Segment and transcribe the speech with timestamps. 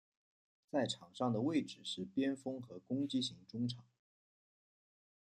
[0.71, 3.85] 在场上的位置是边锋和攻击型中场。